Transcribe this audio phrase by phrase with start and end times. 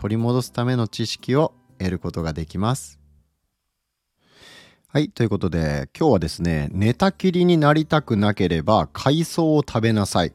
[0.00, 2.98] 取り戻すための知識を得ることができます
[4.88, 5.10] はい。
[5.10, 10.32] ということで、今日はですね、寝たきりになりたくなければ海藻を食べなさい。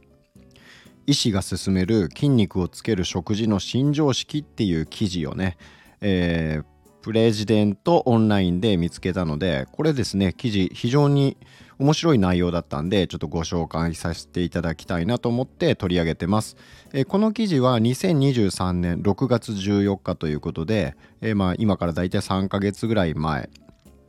[1.07, 5.57] 医師が勧める筋肉をつける食事の新常識っていう記事をね、
[5.99, 6.65] えー、
[7.05, 11.37] プレジデントオンラインで見つけたので、これですね、記事非常に
[11.77, 16.57] 面白い内容だったんで、ちょっとご紹介させていただきたいなと思って取り上げてます。
[16.93, 23.51] えー、この記事は2023年6月14日ということで、えー、まあ今からだいたい3ヶ月ぐらい前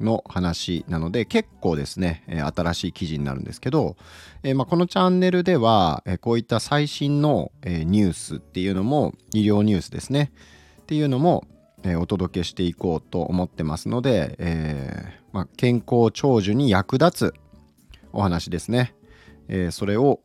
[0.00, 3.98] の話なので結構ですね、え新しい記事になるんですけど、
[4.42, 10.33] えまあ、このチャンネルでは、えこういった最新の、えニュースっていうのも医療ニュースですね
[10.81, 11.47] っていうのも、
[11.86, 17.34] えお届けしていこうと思ってますので、えー、まあ、健康長寿に役立つ
[18.12, 18.94] お話ですね、
[19.48, 20.20] えそれを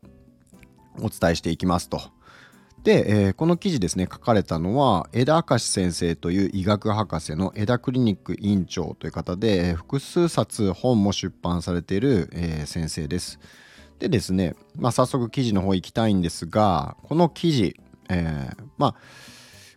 [0.99, 2.01] お伝えしていきますと。
[2.83, 13.39] で、えー、この記事ですね書かれたのは枝明先生という医学博士の枝クリニック院長という方で複数冊本も出版されている、え、先生です。
[13.99, 18.95] でですね、まあ、早速記事の方行きたいんですがこの記事、え、まあ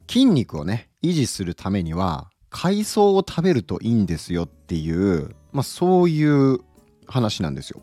[0.09, 6.59] 筋肉をね維持するためには海藻を食べるといいんですよっていう、まあ、そういう
[7.07, 7.83] 話なんですよ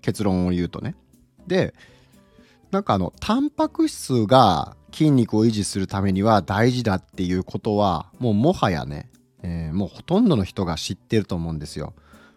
[0.00, 0.94] 結論を言うとね。
[1.46, 1.74] で
[2.70, 9.10] なんかあのタンパク質が筋肉を維持するためには大事だっていうことはもうもはやね、
[9.42, 11.94] えー、もうほとんどの人が知ってると思うんですよ。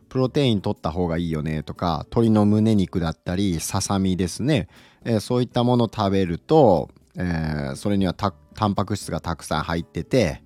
[0.09, 4.67] プロテイン取った方がいいよねとか鶏の胸肉だったりささみですね、
[5.05, 10.43] えー、そういったもの食べると、えー、それにはたタンパク質がたくさん入ってて、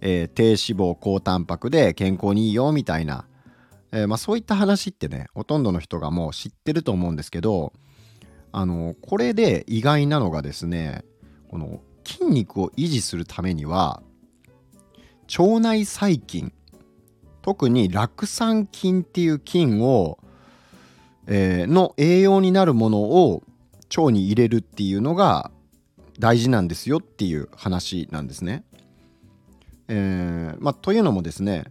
[0.00, 3.26] えー、低脂肪高タンパクで健康にいいよみたいな、
[3.92, 7.72] えまあ、そういった話ってねほとんどの人がもう知ってると思うんですけど
[8.52, 11.04] あのこれで意外なのがですね
[11.50, 14.02] この筋肉を維持するためには
[15.38, 16.52] 腸内細菌
[17.42, 20.18] 特に酪酸菌っていう菌を、
[21.26, 23.42] えー、の栄養になるものを
[23.96, 25.50] 腸に入れるっていうのが
[26.18, 28.64] 大事なんですよっていう話なんですね。
[29.88, 31.64] えーまあ、というのもですね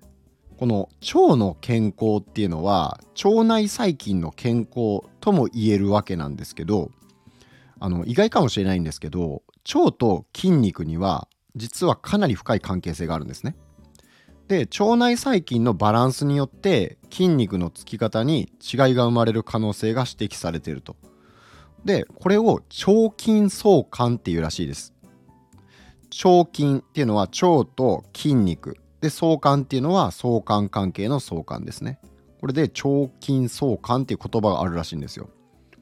[0.57, 6.89] この腸の健康っていうのは腸内細菌の健康とも言えるわけなんですけど
[7.79, 13.55] あの意外かもしれないんですけど腸と筋肉には実はかなり深い関係性があるんですね。
[14.47, 20.95] で腸内細菌のバランスによって筋肉のつき方に違いが生まれる可能性が指摘されていると。
[21.87, 22.61] でこれを腸
[23.17, 24.93] 筋相関っていうらしいです。
[26.23, 28.77] 腸筋っていうのは腸と筋肉。
[29.01, 31.99] で相関っていうのは相関関係の相関ですね。
[32.41, 35.29] これで腸筋相関っていう言葉があるらしいんですよ、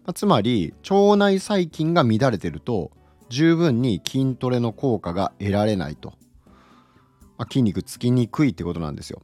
[0.05, 2.91] まあ、つまり腸内細菌が乱れてると
[3.29, 6.13] 十分に筋トレの効果が得られないと、
[7.37, 9.23] まあ、筋肉つきにくいってことなんですよ。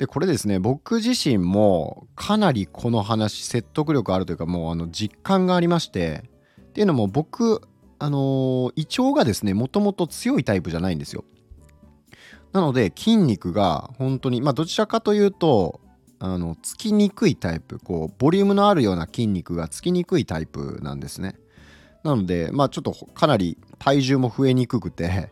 [0.00, 6.24] でこれですね僕自身もかなりこの話説得力あるというかもうあの実感がありまして
[6.58, 7.60] っていうのも僕
[7.98, 11.24] あの、胃腸がですねもともと強いタイプじゃないんですよ。
[12.54, 15.82] なので筋肉が本当にまあどちらかというと
[16.18, 21.36] あのつきにくいタイプこうボリュームのあるような筋肉がつきにくいタイプなんですね。
[22.04, 25.30] なのでまあちょっとかなり体重も増えにくくて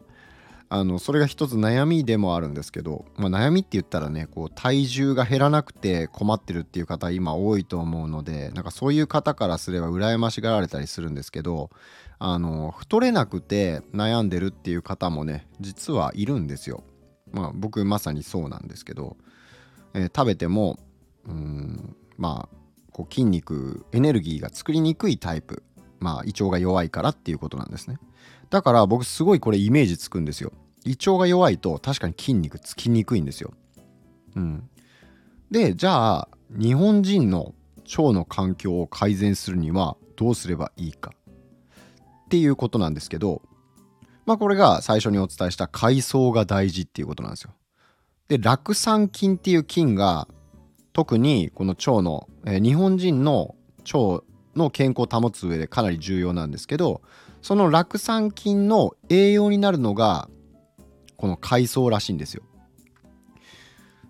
[0.70, 11.70] あのそれが一つ悩みでもあるんですけど、まあ、悩みって言ったらねこう体重が減らなくて困ってるっていう方今多いと思うのでなんかそういう方からすれば羨ましがられたりするんですけど
[12.18, 16.82] あの太れなくて悩んでるっていう方もね実はいるんですよ。
[17.32, 19.16] まあ僕まさにそうなんですけど、
[19.94, 20.78] えー、食べても
[21.26, 22.56] うんまあ
[22.92, 25.62] こう筋肉エネルギーが作りにくいタイプ
[26.00, 27.98] まあ胃腸が弱いからっていうことなんですね
[28.50, 30.52] だから僕すごいこれイメージつくんですよ。
[30.84, 33.52] 胃腸が弱いと確かに筋肉つきにくいんですよ。
[34.36, 34.68] うん。
[35.50, 37.54] でじゃあ日本人の
[37.96, 41.12] 腸の環境を改善するにはどうすればいいか。
[42.26, 43.40] っていうことなんですけど
[44.26, 47.54] まあこれが最初にお伝えした海藻が大事っていうことなんですよ。
[48.28, 50.28] で酪酸菌っていう菌が
[50.92, 53.54] 特にこの腸の、えー、日本人の
[53.94, 54.22] 腸
[54.54, 57.00] の健康を保つ上でかなり重要なんですけど
[57.42, 60.28] その酪酸菌の栄養になるのが
[61.16, 62.42] この海藻らしいんですよ。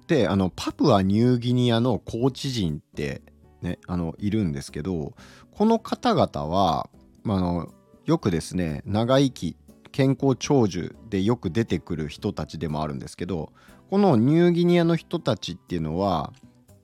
[0.07, 3.23] であのパプアニューギニアのコーチ人って
[3.61, 5.13] ねあのいるんですけど
[5.53, 6.89] この方々は、
[7.25, 7.69] あの
[8.07, 9.57] よくですね長生き
[9.93, 13.53] 健康長寿でよく出てくる人たちでもあるんですけど
[13.91, 16.33] このニューギニアの人たちっていうのは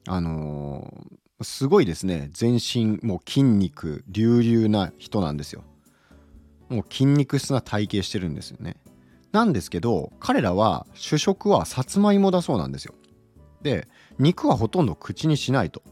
[0.06, 5.64] あのー、すごいですね全身もう筋肉隆々な人なんですよ
[6.68, 8.76] もう筋肉質な体型してるんですよね。
[9.32, 12.94] なんですけど彼らは主食はさつまいもだそうなんですよ。
[13.62, 13.88] で
[14.18, 15.82] 肉はほとんど口にしないと。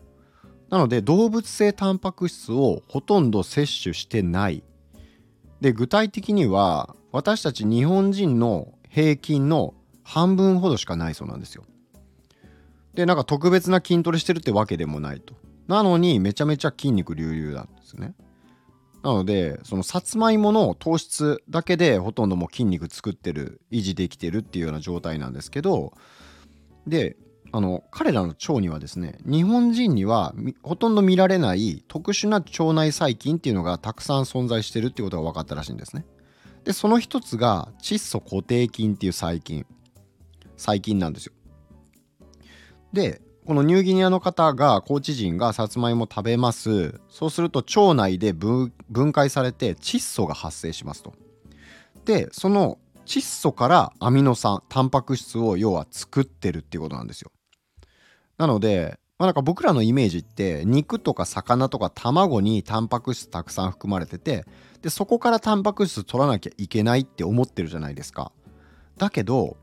[0.71, 4.63] なので動物性タンパク質をほとんど摂取してない。
[5.61, 11.65] で具体的には私たち日本人の平均の半分ほどしかないそうなんですよ。
[12.95, 15.35] でなんか特別な筋トレしてるってわけでもないと。
[15.69, 18.15] なのにめちゃめちゃ筋肉隆々なんですね。
[19.03, 25.93] なのでそのさつまいもの糖質だけでほとんどもう筋肉作ってる維持できてるっていうような状態なんですけど
[26.87, 27.17] で
[27.51, 36.07] あの彼らの腸にはですね日本人にはほとんど見られない特殊な腸内細菌っていうのがたくさん存在してるっていうことが分かったらしいんですね。
[36.65, 39.67] でその一つが窒素固定菌っていう細菌
[40.57, 41.33] 細菌なんですよ。
[42.93, 48.73] でこのニューギニアの方がコーチ陣がさつまいも食べますそうすると腸内で分
[49.13, 51.13] 解されて窒素が発生しますと。
[52.05, 57.33] でその窒素からアミノ酸タンパク質を要は作ってるっていうことなんですよ。
[58.39, 64.45] なので、まあ、なんか僕らのイメージって肉とか魚とか卵にタンパク質たくさん含まれてて
[64.83, 68.31] でそこからタンパク質取らなきゃいけないって思ってるじゃないですか。
[68.99, 69.57] だけど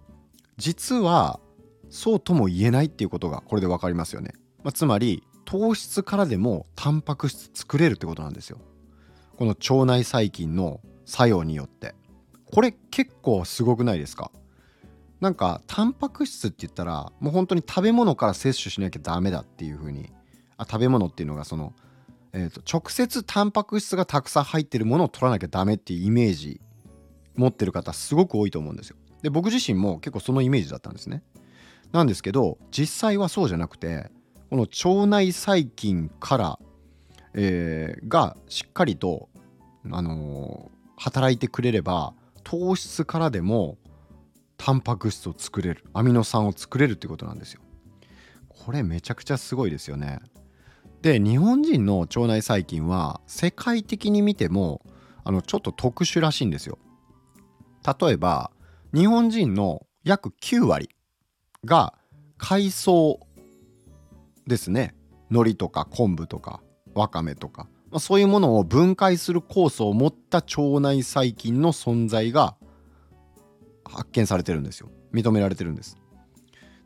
[0.58, 1.40] 実は
[1.90, 4.34] そうとも言えないっていうことがこれで分かりますよね。
[4.64, 8.60] まあ、つまり糖質からでもタンパク質作れるってことなんですよ。
[9.38, 11.96] この腸内細菌の作用によって。
[12.52, 14.32] これ結構すごくないですか？
[15.20, 20.12] なんかタンパク質って言ったらもう本当に食べ物から摂取しなきゃダメだっていう風に
[20.58, 21.74] あ食べ物っていうのがその、
[22.34, 26.62] えーと、直接タンパク質がたくさん入ってるものを取らなきゃダメっていうイメージ
[27.36, 28.96] 持ってる方すごく多いと思うんですよ。
[29.22, 31.24] で僕自身も結構そのイメージだったんですね。
[31.92, 34.10] なんですけど実際はそうじゃなくて
[34.50, 36.60] この腸内細菌から、
[37.34, 39.30] えー、がしっかりと、
[39.92, 42.14] あのー、働いてくれれば
[42.44, 43.78] 糖質からでも
[44.58, 47.62] タンパク質を作れるアミノ酸を作れるってことなんですよ。
[48.50, 50.20] これめちゃくちゃすごいですよね。
[51.02, 54.82] で日本人の腸内細菌は世界的に見ても
[55.24, 56.78] あのちょっと特殊らしいんですよ。
[58.02, 58.52] 例えば
[58.94, 60.90] 日本人の約9割
[61.66, 61.94] が
[62.38, 63.20] 海藻
[64.48, 64.96] ですね。
[65.30, 66.62] 海苔とか昆布とか
[66.96, 72.56] わかめとか、まあ、そういうものを分解する酵素を持った腸内細菌の存在が
[73.86, 74.90] 発見されてるんですよ。
[75.14, 75.98] 認められてるんです。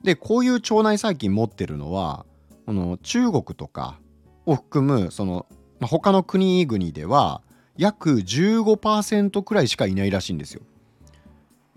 [0.04, 2.26] でこういう腸内細菌持ってるのは
[2.66, 4.00] この中国とか
[4.46, 5.46] を含むその、
[5.80, 7.42] まあ、他の国々では
[7.78, 10.62] 約15%くらいしかいないらしいんですよ。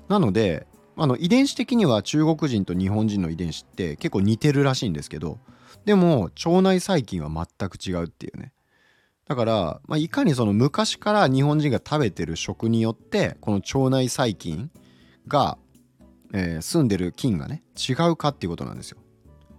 [0.08, 0.66] なので
[0.96, 5.38] あの遺伝子的には中国人と日本人の遺伝子って結構似てるらしいんですけど
[5.84, 8.52] でも腸内細菌は全く違うっていうね。
[9.28, 14.70] だから、まあ、いかにその昔から日本人が食べてる食によってこの腸内細菌
[15.26, 15.58] が、
[16.32, 18.98] えー、住んでる菌がね違うかっていうことなんですよ。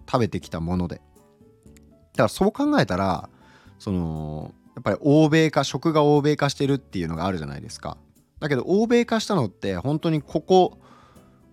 [0.10, 0.96] 食べてきたもので。
[0.96, 3.29] だからそう考えたら
[3.77, 7.98] そのやっぱり欧米化食が欧米化してるっていうのがあるじゃないですか。
[8.39, 10.77] だけど欧米化したのって本当にここ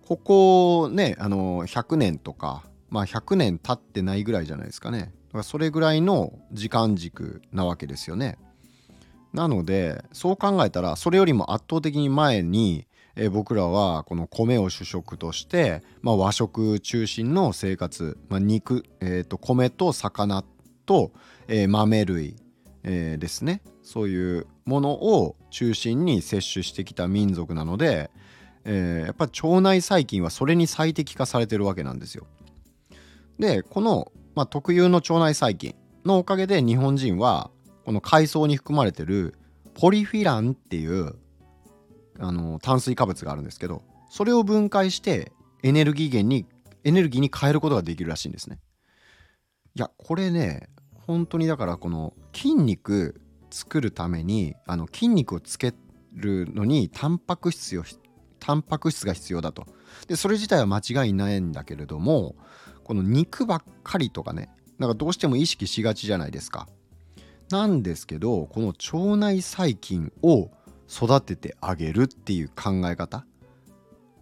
[0.05, 4.99] ここねあの100年とかまあ100年経ってないぐらいじゃないですかね。
[4.99, 8.37] だからそれぐらいの時間軸なわけですよね。
[9.33, 20.43] なのでそう考えたらそれよりも圧倒的に前にえ、僕らはこの米を主食として、まあ、和食中心の生活、まあ、肉、えー、と米と魚
[20.85, 21.11] と、
[21.47, 22.35] えー、豆類、
[22.83, 23.61] えー、ですね。
[23.83, 28.11] そういうものを中心に摂取してきた民族なので、
[28.65, 32.27] えー、やっぱ腸内細菌はそれに最適化されてるわけなんですよ。
[33.39, 37.51] でこの、まあ、特有の腸内細菌のおかげで日本人は
[37.85, 39.35] この海藻に含まれてる
[39.73, 41.15] ポリフィランっていう
[42.19, 45.31] あの炭水化物があるんですけどそれを分解して
[45.63, 46.45] エネルギー源に
[46.83, 48.59] エネルギーに変えることができるらしいんですね。
[49.75, 55.73] いやこれね本当にだからこの筋肉作るためにあの筋肉をつけ
[56.13, 57.83] るのにタンパク質を
[58.45, 59.65] タンパク質が必要だと。
[60.07, 62.35] でそれ自体は間違いないんだけれども
[62.83, 66.67] この肉ばっかりとかねなんかどうしても意識しがちじゃないですか。
[67.49, 70.51] なんですけどこの腸内細菌を
[70.87, 73.25] 育ててあげるっていう考え方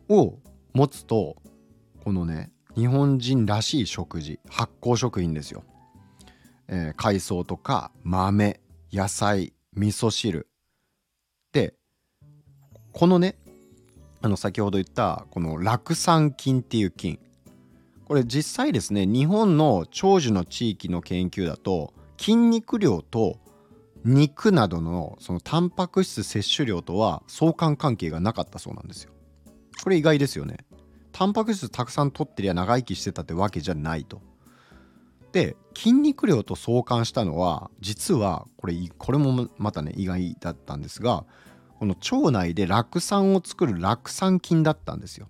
[0.07, 0.37] を
[0.73, 1.35] 持つと
[2.03, 5.63] このね日本人らしい食事発酵食品ですよ、
[6.67, 8.61] えー、海藻とか豆
[8.91, 10.47] 野菜味噌汁
[11.51, 11.75] で
[12.91, 13.37] このね
[14.23, 17.19] あの先ほど言ったこの酪酸菌っていう菌
[18.05, 23.37] これ実際ですね日本の長寿の地域の研究だと筋肉量と
[24.05, 29.11] 肉などのそのタンパク質摂取量とは相関関係がなかったそうなんですよ。
[29.83, 30.57] これ意外ですよね。
[31.11, 34.21] タンパク質たくさん取ってりゃ長生きしてたってわけじゃないと。
[35.31, 41.25] で筋肉量と相関したのは実はこれこれもまたね意外だったんですが
[41.83, 45.27] この腸内で酪酸を作る酪酸菌だったんですよ。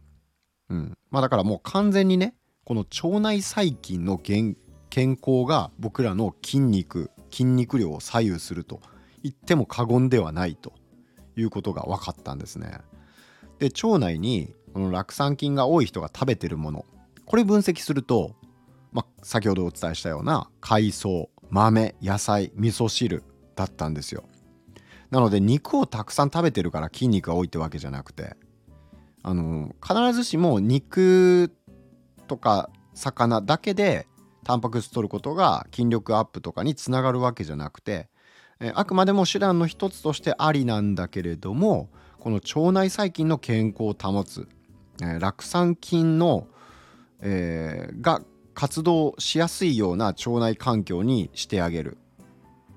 [0.70, 4.56] うん、まあだからもう完全にねこの腸内細菌の健
[4.92, 8.82] 康が僕らの筋肉筋肉量を左右すると
[9.24, 10.74] 言っても過言ではないと
[11.36, 12.82] いうことが分かったんですね。
[13.58, 16.86] で腸内にこの酪酸菌が多い人が食べてるもの
[17.26, 18.36] これ分析すると、
[18.92, 23.24] まあ、先ほどお伝えしたような海藻豆野菜味噌汁
[23.56, 24.24] だったんですよ。
[25.12, 28.36] なので肉をたくさん食べてるから筋肉が多いってわけじゃなくて
[29.24, 31.52] あの必ずしも肉
[32.28, 34.08] とか魚だけで
[34.44, 38.10] タンパク質取ることが筋力アップとかにつながるわけじゃなくて、
[38.60, 44.48] えあくまでも手段の一つとしてありなんだけれどもこの腸内細菌の健康を保つ、
[45.00, 46.48] 酪酸菌の、
[47.22, 48.22] えー、が
[48.54, 51.98] 活動しやすいような腸内環境にしてあげる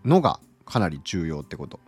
[0.05, 1.81] のがかなり重要ってこと。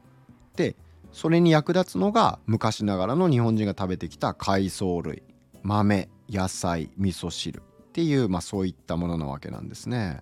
[0.59, 0.75] で
[1.13, 5.23] それに役立つのが昔ながらの日本人が食べてきた海藻類。
[5.63, 7.61] 豆野菜味噌汁。
[7.61, 7.63] っ
[7.93, 10.21] ていう、まあ、そういったものなわけなんですね。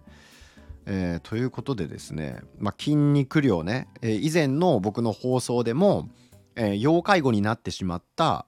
[0.86, 6.08] えー、ということでですね、まあ、筋肉量ね、えー、以前の僕の放送でも、
[6.54, 8.46] えー、要介護になってしまった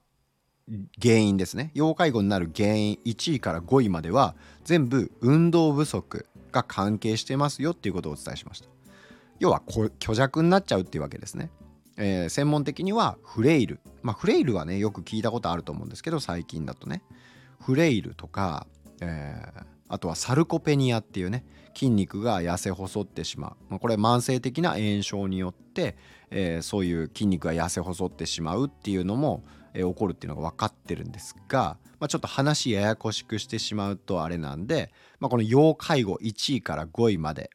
[1.02, 1.72] 原因ですね。
[1.74, 8.68] 要介護になる原因1位から5位までは全部運動不足が関係してますよっていうことをお伝えしました。
[9.40, 11.50] 要は虚弱になっちゃうっていうわけですね、
[11.98, 13.80] えー、専門的にはフレイル。
[14.02, 17.02] まあフレイルはねよく聞いたことあると思うんですけど最近だとね。
[17.60, 18.66] フレイルとか、
[19.00, 25.96] えー、あとはサルコペニアっていうね筋肉が痩せ細ってしまう、まあ、これ慢性的な炎症によって、
[26.30, 37.50] えー、そういう筋肉が痩せ細ってしまうっていうのも、えー、起こるっていうのが分かってるんですが、まあ、ちょっと話ややこしくしてしまうとあれなんで、まあ、この要介護1位から5位まで、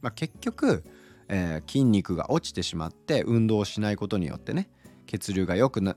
[0.00, 0.84] まあ、結局、
[1.28, 4.68] えー、筋肉が落ちてしまって運動しないことによってね
[5.06, 5.96] 血流が良くな、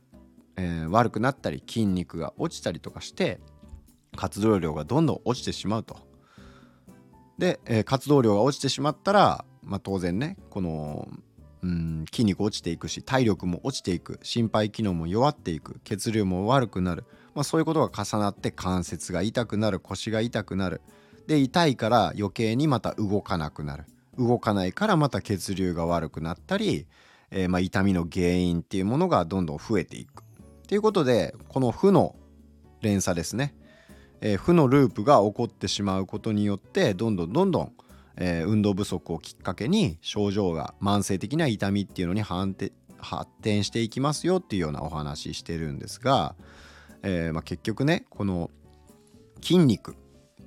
[0.55, 3.39] えー、悪くなったり筋肉が落ちたりとかして
[4.15, 5.97] 活動量がどんどん落ちてしまうと。
[7.37, 11.07] で、えー、活動量が落ちてしまったら、まあ、当然ねこの
[11.61, 17.05] うん筋肉落ちていくし体力も落ちていく心肺機能も弱っていく血流も悪くなる、
[17.35, 20.81] まあ、そういうことが重なって関節が痛くなる腰が痛くなる。
[21.27, 23.85] で痛いから余計にまた動かなくなる。
[24.19, 26.85] 動かないからまた血流が悪くなったり、
[27.31, 30.25] えー、まあ痛みの原因っていうものがどんどん増えていくっ
[30.67, 32.15] ていうことでこの負の
[32.81, 33.55] 連鎖ですね。
[34.21, 37.71] えー、負のループが起こってしまうことによってどんどんどんどん、
[38.17, 42.57] えー、運動不足をきっかけに症状が慢性的な痛みっていうのに発
[43.41, 46.35] 展していきますよっていうようなお話してるんですが、
[47.01, 48.51] えー、まあ、結局ねこの
[49.41, 49.95] 筋肉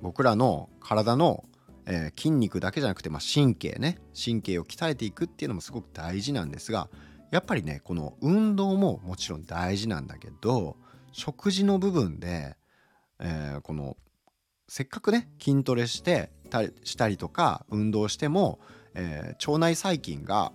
[0.03, 1.45] 僕らの体の、
[1.85, 6.89] え筋肉だけじゃなくて、まあ、神経ね神経を鍛えていくっていうのもすごく大事なんですが
[7.31, 10.77] やっぱりねこの運動ももちろん大事なんだけど
[11.11, 12.55] 食事の部分で
[13.23, 13.97] えー、この
[14.67, 18.59] せっかくね筋トレしてたしたりとか運動しても、
[18.93, 20.51] えー、腸内細菌が、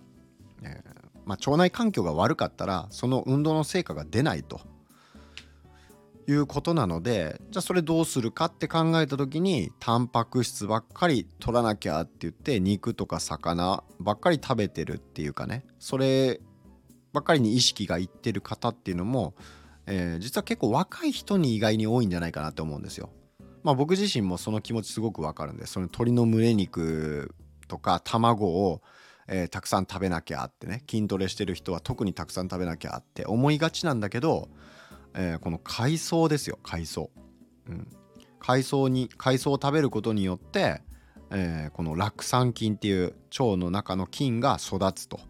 [0.63, 4.61] えー、まあ、腸内環境が悪かったらその運動の成果が出ないと。
[6.29, 16.41] いうことなのでじゃあそれどうするかって考えた時にタンパク質ばっかり取らなきゃって言って肉とか魚ばっかり食べてるっていうかねそれ
[17.13, 19.35] ばっかりに意識がいってる方っていうのも
[19.91, 23.11] えー、実は結構若い人に意外に多いんじゃないかなって思うんですよ。
[23.63, 27.35] まあ僕自身もその気持ちすごくわかるんでその鶏の胸肉
[27.67, 28.83] とか卵を、
[29.27, 34.49] えー、たくさん食べなきゃってね筋トレしてる人は特にたくさん食べなきゃって思いがちなんだけど、
[35.15, 37.11] えー、この海藻ですよ海藻。
[37.69, 37.87] うん、
[38.39, 40.83] 海藻に海藻を食べることによって、
[41.31, 45.21] えー、この酪酸菌っていう腸の中の菌が育つと。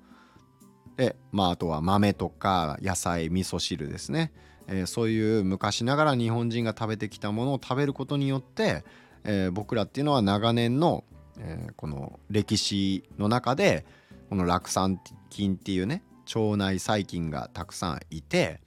[0.97, 4.33] でまああとは豆とか野菜味噌汁ですね
[4.69, 8.85] えー、そういう昔ながら日本人が食べてきたものを食べることによって、
[9.25, 11.05] え、僕らっていうのは長年の、
[11.41, 13.87] え、この歴史の中で
[14.29, 16.03] この酪酸菌っていうね
[16.35, 18.61] 腸内細菌がたくさんいて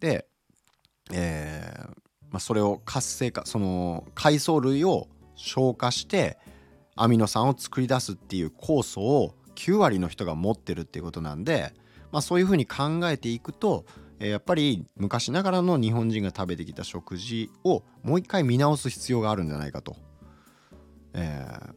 [0.00, 0.26] で、
[1.12, 1.86] え
[2.32, 6.38] まあ、それを活性化その海藻類を消化して
[6.96, 11.74] アミノ酸を作り出すっていう酵素を9割の人が持ってるっていうことなんで、
[12.10, 13.84] まあ、そういうふうに考えていくと、
[14.18, 19.96] え、やっぱり昔ながらの日本人が食べてきた食事をもう一回見直す必要があるんじゃないかと。
[21.14, 21.72] えー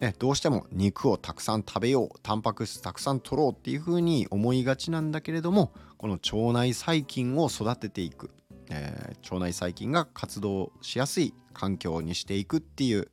[0.00, 8.30] ね、どうしても肉をたくさん食べようタンパク質たくさん取ろうっていうふうに思いがちなんだけれどもこの腸内細菌を育てていく、
[8.70, 13.10] えー、腸内細菌が活動しやすい環境にしていくっていう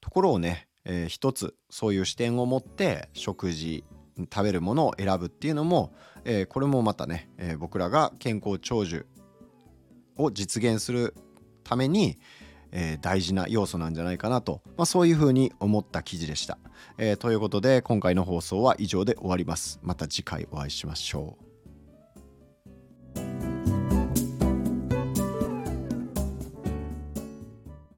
[0.00, 3.84] ところをね、えー、一つそういう視点を持って食事
[4.18, 5.94] 食べるものを選ぶっていうのも、
[6.24, 9.06] えー、これもまたね、えー、僕らが健康長寿
[10.16, 11.14] を実現する
[11.64, 12.18] ために、
[12.72, 16.58] えー、大事な要素なんじゃないかなと、まあ、そういうふうに思った記事でした、
[16.98, 19.80] えー、ということで今回の放送は以上で終わります。
[19.82, 21.49] また次回お会いしましょう。